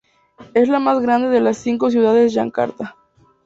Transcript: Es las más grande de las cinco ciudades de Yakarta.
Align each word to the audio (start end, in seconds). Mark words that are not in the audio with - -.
Es 0.55 0.67
las 0.67 0.81
más 0.81 0.99
grande 0.99 1.29
de 1.29 1.41
las 1.41 1.57
cinco 1.57 1.91
ciudades 1.91 2.33
de 2.33 2.39
Yakarta. 2.43 2.95